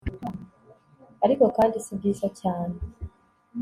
ariko 1.25 1.43
kandi 1.57 1.75
si 1.85 1.91
byiza 1.99 2.27
cyane 2.39 2.77